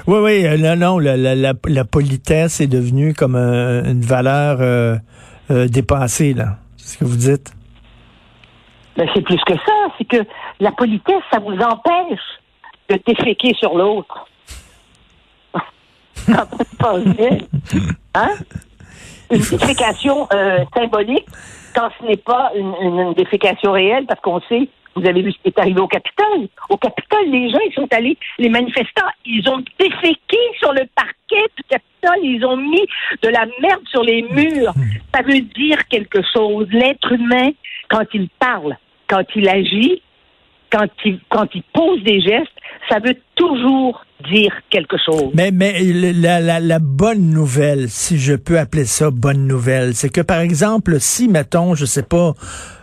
Oui, 0.07 0.19
oui, 0.19 0.45
euh, 0.45 0.57
non, 0.57 0.75
non, 0.75 0.99
la, 0.99 1.17
la, 1.17 1.35
la, 1.35 1.53
la 1.67 1.83
politesse 1.85 2.61
est 2.61 2.67
devenue 2.67 3.13
comme 3.13 3.35
euh, 3.35 3.83
une 3.83 4.01
valeur 4.01 4.57
euh, 4.61 4.95
euh, 5.51 5.67
dépassée, 5.67 6.33
là. 6.33 6.57
C'est 6.77 6.93
ce 6.93 6.97
que 6.99 7.05
vous 7.05 7.17
dites? 7.17 7.51
Ben, 8.97 9.07
c'est 9.13 9.21
plus 9.21 9.39
que 9.45 9.53
ça, 9.55 9.73
c'est 9.97 10.05
que 10.05 10.17
la 10.59 10.71
politesse, 10.71 11.23
ça 11.31 11.39
vous 11.39 11.57
empêche 11.57 12.19
de 12.89 12.99
déféquer 13.05 13.53
sur 13.55 13.75
l'autre. 13.77 14.25
Ça 16.15 16.45
bien. 16.97 17.37
Hein? 18.13 18.29
Une 19.31 19.37
défécation 19.39 20.27
euh, 20.33 20.59
symbolique 20.75 21.25
quand 21.73 21.89
ce 21.99 22.05
n'est 22.05 22.17
pas 22.17 22.51
une, 22.55 22.73
une- 22.81 22.99
une 22.99 23.13
défécation 23.13 23.71
réelle, 23.71 24.05
parce 24.05 24.19
qu'on 24.21 24.39
sait, 24.41 24.67
vous 24.95 25.05
avez 25.07 25.21
vu 25.21 25.31
ce 25.31 25.37
qui 25.37 25.47
est 25.47 25.59
arrivé 25.59 25.79
au 25.79 25.87
Capitole. 25.87 26.47
Au 26.69 26.77
Capitole, 26.77 27.29
les 27.29 27.49
gens, 27.51 27.59
ils 27.67 27.73
sont 27.73 27.87
allés, 27.91 28.17
les 28.37 28.49
manifestants, 28.49 29.05
ils 29.25 29.47
ont 29.49 29.63
déféqué 29.79 30.37
sur 30.59 30.73
le 30.73 30.81
parquet 30.95 31.45
du 31.57 31.63
Capitole, 31.69 32.19
ils 32.23 32.43
ont 32.45 32.57
mis 32.57 32.85
de 33.21 33.29
la 33.29 33.45
merde 33.61 33.81
sur 33.89 34.03
les 34.03 34.23
murs. 34.23 34.73
Ça 35.13 35.21
veut 35.21 35.41
dire 35.41 35.87
quelque 35.87 36.21
chose. 36.33 36.67
L'être 36.71 37.11
humain, 37.11 37.51
quand 37.89 38.03
il 38.13 38.29
parle, 38.39 38.77
quand 39.07 39.23
il 39.35 39.47
agit, 39.47 40.01
quand 40.71 40.87
il, 41.05 41.19
quand 41.29 41.47
il 41.53 41.63
pose 41.73 42.01
des 42.03 42.21
gestes, 42.21 42.51
ça 42.89 42.99
veut 42.99 43.15
toujours 43.39 44.05
dire 44.29 44.51
quelque 44.69 44.97
chose. 45.03 45.31
Mais, 45.33 45.51
mais 45.51 45.81
la, 45.81 46.41
la, 46.41 46.59
la 46.59 46.79
bonne 46.79 47.29
nouvelle, 47.29 47.89
si 47.89 48.19
je 48.19 48.33
peux 48.33 48.59
appeler 48.59 48.85
ça 48.85 49.11
bonne 49.11 49.47
nouvelle, 49.47 49.95
c'est 49.95 50.09
que 50.09 50.21
par 50.21 50.41
exemple, 50.41 50.99
si, 50.99 51.29
mettons, 51.29 51.73
je 51.73 51.85
sais 51.85 52.03
pas, 52.03 52.33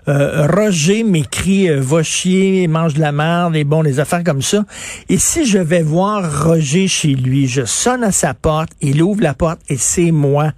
euh, 0.08 0.46
Roger 0.46 1.02
m'écrit 1.02 1.68
euh, 1.68 1.80
va 1.80 2.02
chier, 2.02 2.68
mange 2.68 2.94
de 2.94 3.00
la 3.00 3.12
merde 3.12 3.56
et 3.56 3.64
bon, 3.64 3.82
des 3.82 4.00
affaires 4.00 4.24
comme 4.24 4.40
ça. 4.40 4.64
Et 5.08 5.18
si 5.18 5.44
je 5.44 5.58
vais 5.58 5.82
voir 5.82 6.44
Roger 6.44 6.88
chez 6.88 7.08
lui, 7.08 7.48
je 7.48 7.64
sonne 7.64 8.04
à 8.04 8.12
sa 8.12 8.32
porte, 8.32 8.70
il 8.80 9.02
ouvre 9.02 9.22
la 9.22 9.34
porte 9.34 9.60
et 9.68 9.76
c'est 9.76 10.12
moi. 10.12 10.52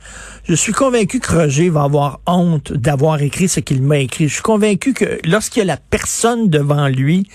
Je 0.44 0.54
suis 0.54 0.72
convaincu 0.72 1.18
que 1.18 1.32
Roger 1.32 1.70
va 1.70 1.84
avoir 1.84 2.20
honte 2.26 2.72
d'avoir 2.72 3.20
écrit 3.22 3.48
ce 3.48 3.60
qu'il 3.60 3.82
m'a 3.82 3.98
écrit. 3.98 4.28
Je 4.28 4.34
suis 4.34 4.42
convaincu 4.42 4.92
que 4.92 5.18
lorsqu'il 5.24 5.60
y 5.60 5.62
a 5.62 5.66
la 5.66 5.78
personne 5.78 6.50
devant 6.50 6.86
lui, 6.88 7.26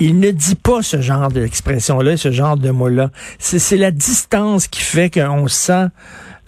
il 0.00 0.20
ne 0.20 0.30
dit 0.30 0.54
pas 0.54 0.82
ce 0.82 1.00
genre 1.00 1.28
d'expression-là, 1.28 2.16
ce 2.16 2.30
genre 2.30 2.56
de 2.56 2.70
mots-là. 2.70 3.10
C'est 3.38 3.58
c'est 3.58 3.76
la 3.76 3.90
distance 3.90 4.68
qui 4.68 4.80
fait 4.80 5.10
qu'on 5.10 5.48
se 5.48 5.56
sent 5.56 5.86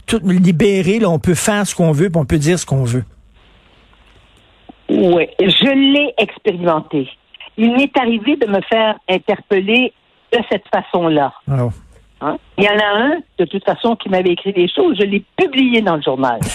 tout 0.07 0.21
libéré, 0.25 0.99
là, 0.99 1.09
on 1.09 1.21
peut 1.21 1.35
faire 1.35 1.66
ce 1.66 1.75
qu'on 1.75 1.92
veut, 1.92 2.11
puis 2.11 2.21
on 2.21 2.25
peut 2.25 2.38
dire 2.38 2.59
ce 2.59 2.66
qu'on 2.66 2.83
veut. 2.85 3.04
Oui, 4.88 5.28
je 5.38 5.73
l'ai 5.73 6.12
expérimenté. 6.19 7.09
Il 7.57 7.73
m'est 7.76 7.97
arrivé 7.97 8.37
de 8.37 8.47
me 8.47 8.61
faire 8.62 8.97
interpeller 9.09 9.92
de 10.33 10.38
cette 10.50 10.64
façon-là. 10.69 11.33
Oh. 11.49 11.71
Hein? 12.21 12.38
Il 12.59 12.64
y 12.64 12.69
en 12.69 12.78
a 12.78 12.87
un, 12.87 13.19
de 13.38 13.45
toute 13.45 13.64
façon, 13.64 13.95
qui 13.95 14.09
m'avait 14.09 14.30
écrit 14.30 14.52
des 14.52 14.69
choses. 14.69 14.97
Je 14.99 15.04
l'ai 15.04 15.25
publié 15.37 15.80
dans 15.80 15.97
le 15.97 16.02
journal. 16.02 16.40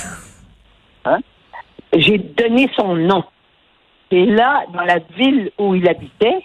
Hein? 1.07 1.19
J'ai 1.95 2.17
donné 2.17 2.67
son 2.75 2.95
nom. 2.95 3.23
Et 4.09 4.25
là, 4.25 4.63
dans 4.73 4.81
la 4.81 4.97
ville 5.15 5.51
où 5.59 5.75
il 5.75 5.87
habitait, 5.87 6.39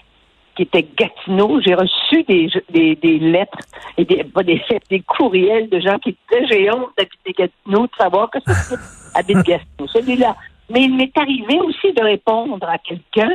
qui 0.60 0.78
était 0.78 0.86
Gatineau, 0.96 1.60
j'ai 1.62 1.74
reçu 1.74 2.22
des, 2.24 2.50
des, 2.68 2.94
des 2.96 3.18
lettres, 3.18 3.58
et 3.96 4.04
des, 4.04 4.24
pas 4.24 4.42
des 4.42 4.62
lettres, 4.68 4.86
des 4.90 5.00
courriels 5.00 5.70
de 5.70 5.80
gens 5.80 5.98
qui 5.98 6.14
disaient 6.30 6.46
J'ai 6.50 6.70
honte 6.70 6.90
d'habiter 6.98 7.32
Gatineau, 7.32 7.86
de 7.86 7.92
savoir 7.98 8.28
que 8.30 8.40
ce 8.40 8.68
type 8.68 8.80
habite 9.14 9.38
Gatineau. 9.38 9.86
Celui-là. 9.86 10.36
Mais 10.68 10.82
il 10.82 10.94
m'est 10.94 11.16
arrivé 11.16 11.58
aussi 11.60 11.92
de 11.94 12.02
répondre 12.02 12.68
à 12.68 12.78
quelqu'un 12.78 13.30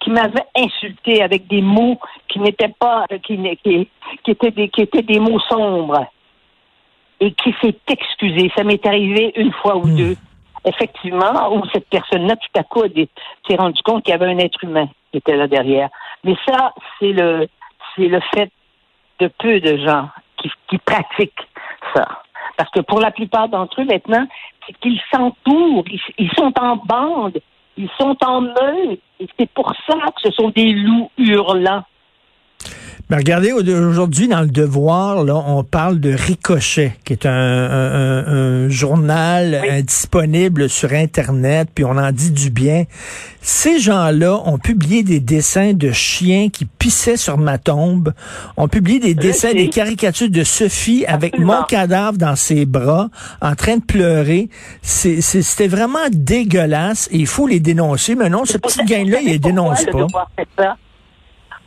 qui 0.00 0.10
m'avait 0.10 0.46
insulté 0.56 1.22
avec 1.22 1.46
des 1.46 1.60
mots 1.60 1.98
qui 2.28 2.40
n'étaient 2.40 2.74
pas, 2.78 3.04
euh, 3.12 3.18
qui, 3.18 3.38
qui, 3.62 3.88
qui 4.24 4.30
étaient 4.30 4.50
des, 4.50 4.68
qui 4.68 4.80
étaient 4.80 5.02
des 5.02 5.20
mots 5.20 5.40
sombres 5.40 6.06
et 7.20 7.32
qui 7.32 7.54
s'est 7.60 7.76
excusé. 7.86 8.50
Ça 8.56 8.64
m'est 8.64 8.84
arrivé 8.86 9.32
une 9.36 9.52
fois 9.52 9.76
ou 9.76 9.88
deux. 9.94 10.16
Effectivement, 10.64 11.54
où 11.54 11.62
cette 11.72 11.88
personne-là, 11.88 12.36
tout 12.36 12.58
à 12.58 12.62
coup, 12.62 12.82
s'est 13.46 13.56
rendu 13.56 13.80
compte 13.82 14.04
qu'il 14.04 14.12
y 14.12 14.14
avait 14.14 14.26
un 14.26 14.38
être 14.38 14.62
humain 14.64 14.88
qui 15.10 15.18
était 15.18 15.36
là 15.36 15.46
derrière. 15.46 15.90
Mais 16.24 16.34
ça, 16.46 16.72
c'est 16.98 17.12
le, 17.12 17.46
c'est 17.96 18.08
le 18.08 18.20
fait 18.34 18.50
de 19.20 19.28
peu 19.38 19.60
de 19.60 19.76
gens 19.84 20.08
qui, 20.36 20.50
qui 20.68 20.78
pratiquent 20.78 21.48
ça. 21.94 22.06
Parce 22.56 22.70
que 22.70 22.80
pour 22.80 23.00
la 23.00 23.10
plupart 23.10 23.48
d'entre 23.48 23.80
eux, 23.80 23.84
maintenant, 23.84 24.26
c'est 24.66 24.74
qu'ils 24.78 25.00
s'entourent, 25.12 25.84
ils, 25.90 26.00
ils 26.18 26.30
sont 26.36 26.52
en 26.60 26.76
bande, 26.76 27.38
ils 27.76 27.88
sont 27.98 28.16
en 28.24 28.40
meute. 28.42 29.00
Et 29.20 29.26
c'est 29.38 29.50
pour 29.50 29.72
ça 29.86 29.94
que 30.14 30.20
ce 30.22 30.30
sont 30.32 30.50
des 30.50 30.72
loups 30.72 31.10
hurlants. 31.18 31.84
Mais 33.10 33.16
regardez, 33.16 33.52
au- 33.52 33.60
aujourd'hui, 33.88 34.28
dans 34.28 34.40
le 34.42 34.46
Devoir, 34.46 35.24
là, 35.24 35.34
on 35.34 35.64
parle 35.64 35.98
de 36.00 36.12
Ricochet, 36.14 36.92
qui 37.04 37.12
est 37.14 37.26
un- 37.26 37.30
un 37.32 38.24
journal 38.72 39.60
Oui. 39.62 39.68
euh, 39.70 39.82
disponible 39.82 40.68
sur 40.68 40.92
Internet, 40.92 41.68
puis 41.74 41.84
on 41.84 41.96
en 41.96 42.10
dit 42.10 42.30
du 42.32 42.50
bien. 42.50 42.84
Ces 43.40 43.78
gens-là 43.80 44.40
ont 44.46 44.58
publié 44.58 45.02
des 45.02 45.20
dessins 45.20 45.72
de 45.72 45.90
chiens 45.92 46.48
qui 46.48 46.64
pissaient 46.64 47.16
sur 47.16 47.38
ma 47.38 47.58
tombe, 47.58 48.12
ont 48.56 48.68
publié 48.68 48.98
des 49.00 49.14
dessins, 49.14 49.52
des 49.52 49.68
caricatures 49.68 50.30
de 50.30 50.44
Sophie 50.44 51.04
avec 51.06 51.34
Absolument. 51.34 51.58
mon 51.60 51.62
cadavre 51.64 52.18
dans 52.18 52.36
ses 52.36 52.66
bras, 52.66 53.08
en 53.40 53.54
train 53.54 53.76
de 53.78 53.82
pleurer. 53.84 54.48
C'était 54.82 55.68
vraiment 55.68 55.98
dégueulasse 56.10 57.08
et 57.12 57.18
il 57.18 57.26
faut 57.26 57.46
les 57.46 57.60
dénoncer. 57.60 58.14
Mais 58.14 58.28
non, 58.28 58.44
ce 58.44 58.58
petit 58.58 58.84
gain-là, 58.84 59.18
il 59.22 59.28
les 59.30 59.38
dénonce 59.38 59.84
pas. 59.86 59.98
Le 59.98 60.06
devoir 60.06 60.30
fait 60.36 60.48
ça? 60.58 60.76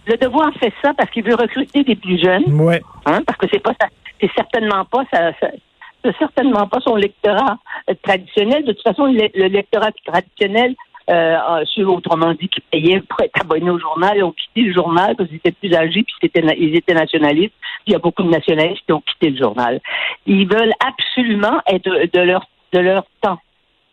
Le 0.08 0.18
devoir 0.18 0.52
fait 0.60 0.72
ça 0.82 0.94
parce 0.98 1.10
qu'il 1.12 1.24
veut 1.24 1.36
recruter 1.36 1.84
des 1.84 1.96
plus 1.96 2.22
jeunes. 2.22 2.54
Ouais. 2.62 2.82
Hein, 3.06 3.22
parce 3.26 3.38
que 3.40 3.48
c'est 3.52 3.60
pas 3.62 3.74
c'est 4.22 4.30
certainement 4.36 4.86
pas 4.86 5.04
ça, 5.12 5.32
ça- 5.42 5.48
c'est 5.52 5.65
certainement 6.14 6.68
pas 6.68 6.80
son 6.82 6.96
lectorat 6.96 7.58
euh, 7.90 7.94
traditionnel. 8.02 8.66
De 8.66 8.74
toute 8.74 8.84
façon, 8.84 9.06
le, 9.06 9.30
le 9.34 9.48
lectorat 9.48 9.92
traditionnel, 10.06 10.76
euh, 11.10 11.64
ceux 11.76 11.88
autrement 11.88 12.34
dit 12.34 12.48
qui 12.50 12.62
payaient 12.62 13.02
pour 13.02 13.22
être 13.22 13.40
abonnés 13.40 13.70
au 13.70 13.80
journal, 13.80 14.24
ont 14.24 14.32
quitté 14.32 14.62
le 14.62 14.74
journal 14.74 15.16
parce 15.16 15.30
qu'ils 15.30 15.38
étaient 15.38 15.52
plus 15.52 15.74
âgés 15.76 16.04
puis 16.04 16.16
c'était 16.22 16.42
ils 16.58 16.76
étaient 16.76 16.94
nationalistes. 16.94 17.54
Puis 17.60 17.88
il 17.88 17.94
y 17.94 17.96
a 17.96 18.00
beaucoup 18.00 18.24
de 18.24 18.30
nationalistes 18.30 18.82
qui 18.86 18.94
ont 18.94 19.02
quitté 19.02 19.30
le 19.30 19.38
journal. 19.38 19.80
Ils 20.26 20.48
veulent 20.48 20.74
absolument 20.80 21.60
être 21.68 21.90
de 22.12 22.20
leur 22.22 22.46
de 22.74 22.80
leur 22.80 23.06
temps 23.22 23.40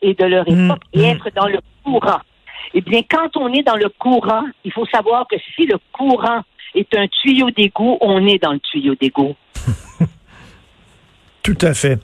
et 0.00 0.14
de 0.14 0.24
leur 0.24 0.48
Mm, 0.48 0.66
époque 0.66 0.82
et 0.92 1.00
mm. 1.00 1.04
être 1.04 1.30
dans 1.34 1.46
le 1.46 1.58
courant. 1.84 2.20
Eh 2.74 2.80
bien, 2.80 3.02
quand 3.08 3.36
on 3.36 3.52
est 3.52 3.62
dans 3.62 3.76
le 3.76 3.88
courant, 3.98 4.44
il 4.64 4.72
faut 4.72 4.86
savoir 4.86 5.26
que 5.28 5.36
si 5.54 5.66
le 5.66 5.78
courant 5.92 6.40
est 6.74 6.96
un 6.96 7.06
tuyau 7.08 7.50
d'égout, 7.50 7.98
on 8.00 8.26
est 8.26 8.42
dans 8.42 8.52
le 8.52 8.60
tuyau 8.60 8.94
d'égout. 8.94 9.34
Tout 11.42 11.58
à 11.62 11.74
fait. 11.74 11.98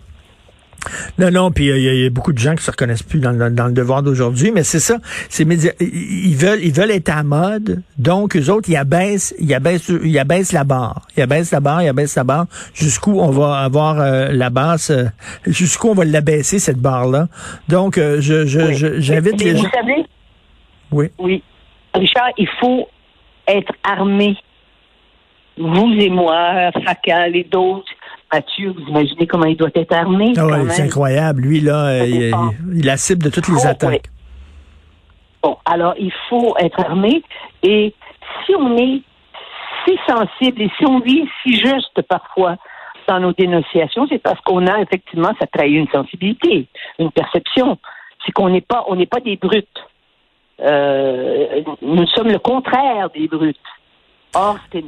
Non, 1.18 1.30
non, 1.33 1.50
puis 1.50 1.71
euh, 1.71 1.76
il 1.76 1.83
y, 1.83 1.88
a- 1.88 1.95
il 1.95 2.00
y 2.04 2.07
a 2.07 2.11
beaucoup 2.11 2.33
de 2.33 2.38
gens 2.38 2.54
qui 2.54 2.62
se 2.62 2.71
reconnaissent 2.71 3.02
plus 3.02 3.18
dans, 3.18 3.33
le- 3.33 3.50
dans 3.50 3.66
le 3.66 3.73
devoir 3.73 4.02
d'aujourd'hui, 4.04 4.52
mais 4.52 4.62
c'est 4.62 4.78
ça. 4.78 4.99
Ces 5.28 5.45
médias, 5.45 5.73
ils 5.80 6.37
veulent, 6.37 6.61
ils 6.62 6.73
veulent 6.73 6.92
être 6.92 7.09
à 7.09 7.25
mode, 7.25 7.83
donc 7.99 8.37
eux 8.37 8.49
autres, 8.49 8.68
ils 8.71 8.76
abaissent, 8.76 9.35
ils 9.40 9.52
abaissent, 9.52 9.88
ils 10.04 10.18
abaissent 10.21 10.52
la 10.52 10.62
barre, 10.62 11.02
ils 11.16 11.23
abaissent 11.25 11.50
la 11.50 11.59
barre, 11.59 11.83
ils 11.83 11.88
abaissent 11.88 12.14
la 12.14 12.23
barre, 12.23 12.47
jusqu'où 12.75 13.18
on 13.21 13.30
va 13.30 13.59
avoir 13.59 13.99
euh, 14.00 14.28
la 14.30 14.50
basse, 14.50 14.90
euh, 14.90 15.07
jusqu'où 15.47 15.88
on 15.88 15.95
va 15.95 16.04
l'abaisser 16.04 16.61
cette 16.61 16.78
barre-là. 16.78 17.26
Donc, 17.68 17.99
euh, 17.99 18.21
je, 18.21 18.45
Oui. 18.68 19.00
j'invite 19.02 19.42
les 19.42 19.54
vous 19.54 19.64
gens. 19.64 19.71
savez, 19.75 20.04
Oui. 20.92 21.09
oui, 21.18 21.42
Richard, 21.92 22.30
il 22.38 22.49
faut 22.61 22.88
être 23.49 23.73
armé. 23.83 24.37
Vous 25.59 25.92
et 25.99 26.09
moi, 26.09 26.71
Facal 26.85 27.35
et 27.35 27.42
d'autres. 27.42 27.88
Mathieu, 28.32 28.70
vous 28.76 28.82
imaginez 28.88 29.26
comment 29.26 29.47
il 29.47 29.56
doit 29.56 29.70
être 29.75 29.94
armé? 29.94 30.32
Ah 30.37 30.47
ouais, 30.47 30.68
c'est 30.70 30.82
incroyable. 30.82 31.42
Lui 31.42 31.61
là, 31.61 32.04
il, 32.04 32.14
il- 32.14 32.35
il 32.78 32.85
la 32.87 32.97
cible 32.97 33.23
de 33.25 33.30
toutes 33.30 33.49
les 33.49 33.64
Oh, 33.64 33.68
attaques. 33.68 34.11
Bon, 35.42 35.56
alors 35.64 35.94
il 35.99 36.12
faut 36.28 36.54
être 36.58 36.80
armé 36.80 37.23
et 37.62 37.94
si 38.44 38.54
on 38.54 38.76
est 38.76 39.00
si 39.87 39.97
sensible 40.06 40.61
et 40.62 40.70
si 40.76 40.85
on 40.85 41.00
vit 41.00 41.26
si 41.42 41.54
juste 41.56 42.02
parfois 42.08 42.56
dans 43.06 43.20
nos 43.20 43.32
dénonciations, 43.32 44.06
c'est 44.08 44.18
parce 44.18 44.40
qu'on 44.42 44.66
a 44.66 44.80
effectivement, 44.82 45.30
ça 45.40 45.47
trahit 45.47 45.76
une 45.76 45.88
sensibilité, 45.88 46.66
une 46.99 47.11
perception. 47.11 47.78
C'est 48.26 48.32
qu'on 48.32 48.50
n'est 48.50 48.61
pas, 48.61 48.85
on 48.88 48.97
n'est 48.97 49.06
pas 49.06 49.20
des 49.20 49.37
brutes. 49.37 49.66
Euh, 50.61 51.62
nous 51.80 52.06
sommes 52.08 52.28
le 52.28 52.38
contraire 52.38 53.08
des 53.14 53.28
brutes. 53.28 53.56
Or, 54.35 54.58
c'est- 54.73 54.85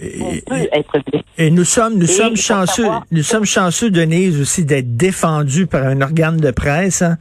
on 0.00 0.04
Et- 0.32 0.42
peut 0.46 0.68
être 0.72 0.92
blessé. 1.10 1.24
Et 1.38 1.50
nous 1.50 1.64
sommes, 1.64 1.94
nous 1.94 2.04
Et 2.04 2.06
sommes 2.14 2.36
chanceux, 2.36 2.82
savoir- 2.84 3.04
nous 3.10 3.22
sommes 3.22 3.44
chanceux, 3.44 3.90
Denise, 3.90 4.40
aussi 4.40 4.64
d'être 4.64 4.96
défendus 4.96 5.66
par 5.66 5.82
un 5.86 6.00
organe 6.00 6.36
de 6.38 6.50
presse. 6.50 7.02
Hein. 7.02 7.16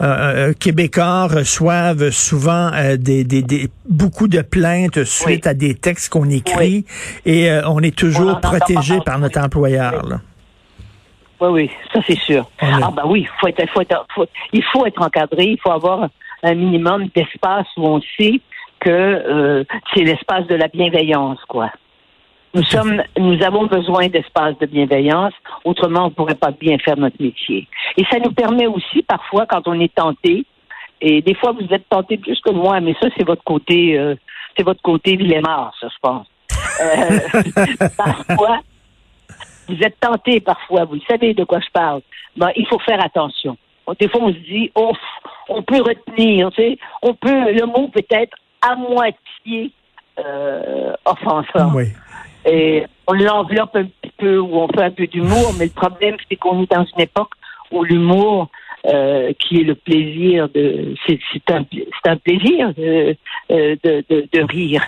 Euh, 0.00 0.04
euh, 0.04 0.52
Québécois 0.52 1.26
reçoivent 1.26 2.10
souvent 2.10 2.70
euh, 2.74 2.96
des, 2.96 3.24
des, 3.24 3.42
des- 3.42 3.68
beaucoup 3.88 4.28
de 4.28 4.40
plaintes 4.42 5.04
suite 5.04 5.44
Oui. 5.44 5.50
à 5.50 5.54
des 5.54 5.74
textes 5.74 6.08
qu'on 6.12 6.28
écrit 6.30 6.84
et 7.24 7.50
euh, 7.50 7.62
on 7.68 7.80
est 7.80 7.96
toujours 7.96 8.40
protégé 8.40 8.98
par 9.04 9.18
notre 9.18 9.40
employeur. 9.40 10.04
là. 10.06 10.20
Oui, 11.40 11.48
oui, 11.50 11.70
ça 11.92 12.00
c'est 12.06 12.18
sûr. 12.18 12.48
Ah 12.60 12.90
ben 12.96 13.02
oui, 13.06 13.26
faut 13.40 13.46
être, 13.48 13.62
faut 13.72 13.82
être, 13.82 14.06
faut- 14.14 14.26
il 14.52 14.62
faut 14.72 14.86
être 14.86 15.02
encadré, 15.02 15.44
il 15.44 15.58
faut 15.62 15.70
avoir 15.70 16.08
un 16.42 16.54
minimum 16.54 17.08
d'espace 17.14 17.66
où 17.76 17.86
on 17.86 18.00
sait 18.18 18.40
que 18.80 18.88
euh, 18.90 19.64
c'est 19.94 20.02
l'espace 20.04 20.46
de 20.46 20.54
la 20.54 20.68
bienveillance, 20.68 21.38
quoi. 21.48 21.70
Nous 22.56 22.64
sommes, 22.64 23.02
nous 23.18 23.42
avons 23.42 23.66
besoin 23.66 24.08
d'espace 24.08 24.56
de 24.58 24.64
bienveillance, 24.64 25.34
autrement 25.66 26.04
on 26.04 26.08
ne 26.08 26.14
pourrait 26.14 26.36
pas 26.36 26.52
bien 26.52 26.78
faire 26.78 26.96
notre 26.96 27.20
métier. 27.20 27.68
Et 27.98 28.04
ça 28.10 28.18
nous 28.18 28.32
permet 28.32 28.66
aussi 28.66 29.02
parfois, 29.02 29.44
quand 29.44 29.68
on 29.68 29.78
est 29.78 29.94
tenté, 29.94 30.46
et 31.02 31.20
des 31.20 31.34
fois 31.34 31.52
vous 31.52 31.66
êtes 31.70 31.86
tenté 31.90 32.16
plus 32.16 32.40
que 32.40 32.50
moi, 32.52 32.80
mais 32.80 32.94
ça 32.98 33.08
c'est 33.14 33.26
votre 33.26 33.44
côté, 33.44 33.98
euh, 33.98 34.14
c'est 34.56 34.62
votre 34.62 34.80
côté 34.80 35.16
Villemar, 35.16 35.74
ça 35.78 35.88
je 35.92 35.98
pense. 36.00 36.26
Euh, 36.80 37.88
parfois, 37.98 38.60
vous 39.68 39.78
êtes 39.82 40.00
tenté 40.00 40.40
parfois, 40.40 40.86
vous 40.86 40.98
savez 41.06 41.34
de 41.34 41.44
quoi 41.44 41.60
je 41.60 41.70
parle. 41.74 42.00
Ben, 42.38 42.52
il 42.56 42.66
faut 42.66 42.78
faire 42.78 43.04
attention. 43.04 43.58
Des 44.00 44.08
fois 44.08 44.22
on 44.22 44.32
se 44.32 44.38
dit, 44.38 44.72
on 44.74 45.62
peut 45.62 45.82
retenir, 45.82 46.48
on 47.02 47.12
peut, 47.12 47.52
le 47.52 47.66
mot 47.66 47.88
peut 47.88 48.00
être 48.08 48.34
à 48.62 48.76
moitié 48.76 49.72
euh, 50.18 50.94
offensant. 51.04 51.70
Oui. 51.74 51.88
Et 52.46 52.84
on 53.06 53.12
l'enveloppe 53.12 53.74
un 53.74 53.84
petit 53.84 54.12
peu 54.16 54.38
ou 54.38 54.56
on 54.56 54.68
fait 54.68 54.84
un 54.84 54.90
peu 54.90 55.06
d'humour, 55.06 55.52
mais 55.58 55.66
le 55.66 55.70
problème, 55.72 56.16
c'est 56.28 56.36
qu'on 56.36 56.62
est 56.62 56.70
dans 56.70 56.84
une 56.84 57.00
époque 57.00 57.32
où 57.70 57.84
l'humour, 57.84 58.48
euh, 58.86 59.32
qui 59.40 59.60
est 59.60 59.64
le 59.64 59.74
plaisir 59.74 60.48
de, 60.54 60.94
c'est 61.06 61.18
un, 61.50 61.64
un 62.04 62.16
plaisir 62.16 62.72
de, 62.74 63.16
euh, 63.50 63.76
de, 63.82 64.04
de, 64.08 64.28
de 64.32 64.42
rire. 64.44 64.82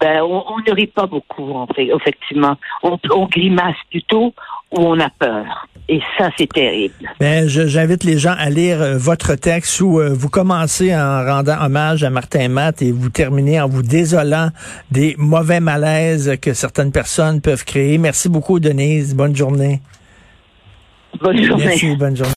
Ben, 0.00 0.22
on, 0.22 0.44
on, 0.48 0.58
ne 0.58 0.72
rit 0.72 0.86
pas 0.86 1.06
beaucoup, 1.06 1.50
en 1.52 1.66
fait, 1.66 1.88
effectivement. 1.88 2.56
On, 2.82 2.96
on 3.10 3.26
grimace 3.26 3.76
plutôt 3.90 4.34
ou 4.70 4.78
on 4.78 5.00
a 5.00 5.10
peur. 5.10 5.66
Et 5.88 6.00
ça, 6.16 6.30
c'est 6.38 6.52
terrible. 6.52 6.94
Ben, 7.18 7.48
j'invite 7.48 8.04
les 8.04 8.18
gens 8.18 8.34
à 8.38 8.50
lire 8.50 8.80
euh, 8.80 8.96
votre 8.96 9.34
texte 9.34 9.80
où 9.80 9.98
euh, 9.98 10.14
vous 10.14 10.28
commencez 10.28 10.94
en 10.94 11.24
rendant 11.24 11.60
hommage 11.60 12.04
à 12.04 12.10
Martin 12.10 12.48
Matt 12.48 12.80
et 12.82 12.92
vous 12.92 13.10
terminez 13.10 13.60
en 13.60 13.68
vous 13.68 13.82
désolant 13.82 14.50
des 14.92 15.16
mauvais 15.18 15.58
malaises 15.58 16.36
que 16.40 16.52
certaines 16.52 16.92
personnes 16.92 17.40
peuvent 17.40 17.64
créer. 17.64 17.98
Merci 17.98 18.28
beaucoup, 18.28 18.60
Denise. 18.60 19.16
Bonne 19.16 19.34
journée. 19.34 19.80
Bonne 21.18 21.42
journée. 21.42 21.64
Merci, 21.66 21.96
bonne 21.96 22.16
journée. 22.16 22.28